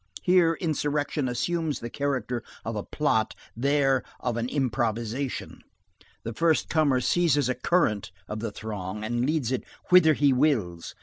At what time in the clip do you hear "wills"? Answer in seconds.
10.33-10.95